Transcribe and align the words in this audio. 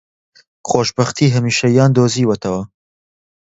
خۆشبەختیی 0.69 1.33
هەمیشەییان 1.35 1.89
دۆزیوەتەوە 1.97 2.61